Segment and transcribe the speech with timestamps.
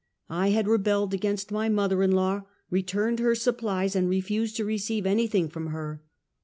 [0.31, 5.05] I had rebelled against my mother in law, returned her supplies, and refused to receive
[5.05, 6.01] anything from her.